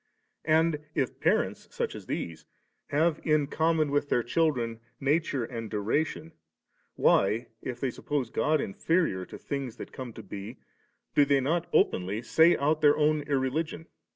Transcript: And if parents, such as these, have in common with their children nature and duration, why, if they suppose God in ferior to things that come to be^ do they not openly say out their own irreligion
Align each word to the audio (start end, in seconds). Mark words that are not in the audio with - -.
And 0.45 0.79
if 0.95 1.19
parents, 1.19 1.67
such 1.69 1.93
as 1.93 2.07
these, 2.07 2.45
have 2.87 3.19
in 3.23 3.45
common 3.45 3.91
with 3.91 4.09
their 4.09 4.23
children 4.23 4.79
nature 4.99 5.43
and 5.45 5.69
duration, 5.69 6.31
why, 6.95 7.49
if 7.61 7.79
they 7.79 7.91
suppose 7.91 8.31
God 8.31 8.59
in 8.59 8.73
ferior 8.73 9.27
to 9.29 9.37
things 9.37 9.75
that 9.77 9.93
come 9.93 10.11
to 10.13 10.23
be^ 10.23 10.57
do 11.13 11.23
they 11.23 11.39
not 11.39 11.69
openly 11.71 12.23
say 12.23 12.57
out 12.57 12.81
their 12.81 12.97
own 12.97 13.21
irreligion 13.27 13.85